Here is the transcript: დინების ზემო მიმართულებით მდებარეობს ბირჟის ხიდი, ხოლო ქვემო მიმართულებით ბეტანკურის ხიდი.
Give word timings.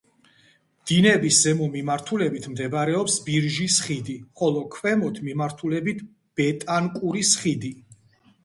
დინების 0.91 1.35
ზემო 1.47 1.67
მიმართულებით 1.75 2.47
მდებარეობს 2.53 3.17
ბირჟის 3.27 3.77
ხიდი, 3.89 4.15
ხოლო 4.41 4.65
ქვემო 4.77 5.13
მიმართულებით 5.29 6.03
ბეტანკურის 6.41 7.37
ხიდი. 7.45 7.73